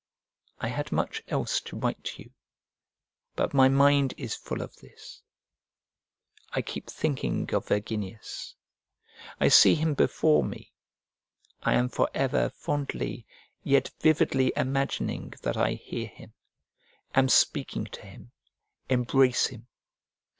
I 0.57 0.69
had 0.69 0.91
much 0.91 1.21
else 1.27 1.61
to 1.61 1.77
write 1.77 2.03
to 2.05 2.23
you 2.23 2.31
but 3.35 3.53
my 3.53 3.69
mind 3.69 4.15
is 4.17 4.33
full 4.33 4.63
of 4.63 4.75
this. 4.77 5.21
I 6.53 6.63
keep 6.63 6.89
thinking 6.89 7.53
of 7.53 7.67
Verginius: 7.67 8.55
I 9.39 9.49
see 9.49 9.75
him 9.75 9.93
before 9.93 10.43
me: 10.43 10.73
I 11.61 11.75
am 11.75 11.87
for 11.87 12.09
ever 12.15 12.49
fondly 12.49 13.27
yet 13.61 13.91
vividly 13.99 14.51
imagining 14.55 15.35
that 15.43 15.55
I 15.55 15.73
hear 15.73 16.07
him, 16.07 16.33
am 17.13 17.29
speaking 17.29 17.85
to 17.85 18.01
him, 18.01 18.31
embrace 18.89 19.45
him. 19.45 19.67